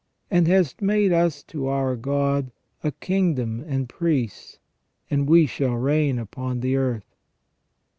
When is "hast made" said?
0.47-1.13